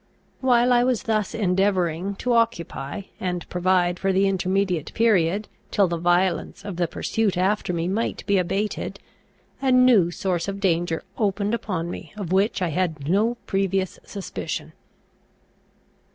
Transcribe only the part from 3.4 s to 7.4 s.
provide for the intermediate period, till the violence of the pursuit